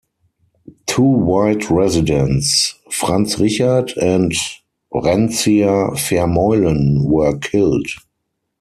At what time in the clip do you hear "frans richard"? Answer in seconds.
2.89-3.93